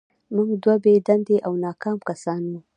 [0.35, 2.59] موږ دوه بې دندې او ناکام کسان وو